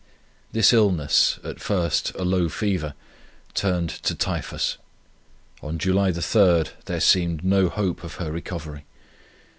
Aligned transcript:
"This 0.51 0.73
illness, 0.73 1.37
at 1.43 1.61
first 1.61 2.09
a 2.15 2.23
low 2.25 2.49
fever, 2.49 2.95
turned 3.53 3.91
to 4.01 4.15
typhus. 4.15 4.79
On 5.61 5.77
July 5.77 6.09
3rd 6.11 6.69
there 6.85 6.99
seemed 6.99 7.43
no 7.43 7.69
hope 7.69 8.03
of 8.03 8.15
her 8.15 8.31
recovery. 8.31 8.85